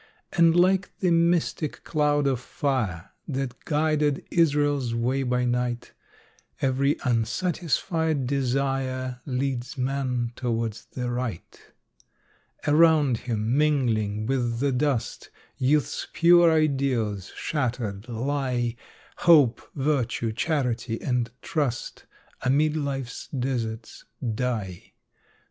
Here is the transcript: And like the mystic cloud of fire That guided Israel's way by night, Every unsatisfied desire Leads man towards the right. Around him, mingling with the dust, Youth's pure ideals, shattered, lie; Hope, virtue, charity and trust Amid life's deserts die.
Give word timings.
And 0.33 0.55
like 0.55 0.97
the 0.97 1.11
mystic 1.11 1.83
cloud 1.83 2.25
of 2.25 2.39
fire 2.39 3.11
That 3.27 3.65
guided 3.65 4.25
Israel's 4.31 4.95
way 4.95 5.21
by 5.21 5.45
night, 5.45 5.93
Every 6.59 6.95
unsatisfied 7.05 8.25
desire 8.25 9.21
Leads 9.27 9.77
man 9.77 10.31
towards 10.35 10.85
the 10.85 11.11
right. 11.11 11.61
Around 12.67 13.19
him, 13.29 13.55
mingling 13.55 14.25
with 14.25 14.57
the 14.57 14.71
dust, 14.71 15.29
Youth's 15.59 16.07
pure 16.11 16.51
ideals, 16.51 17.31
shattered, 17.35 18.09
lie; 18.09 18.75
Hope, 19.17 19.61
virtue, 19.75 20.31
charity 20.31 20.99
and 20.99 21.29
trust 21.43 22.07
Amid 22.41 22.75
life's 22.75 23.27
deserts 23.27 24.05
die. 24.33 24.93